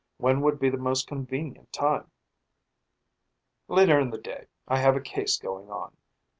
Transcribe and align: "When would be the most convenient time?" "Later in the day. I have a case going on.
"When 0.17 0.41
would 0.41 0.57
be 0.59 0.71
the 0.71 0.77
most 0.79 1.05
convenient 1.05 1.71
time?" 1.71 2.09
"Later 3.67 3.99
in 3.99 4.09
the 4.09 4.17
day. 4.17 4.47
I 4.67 4.79
have 4.79 4.95
a 4.95 4.99
case 4.99 5.37
going 5.37 5.69
on. 5.69 5.95